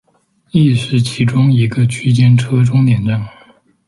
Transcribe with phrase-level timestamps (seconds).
[0.49, 3.23] 亦是其中一个区间车终点站。